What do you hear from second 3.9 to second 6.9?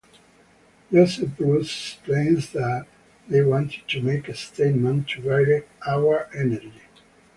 make a statement, to direct our energy.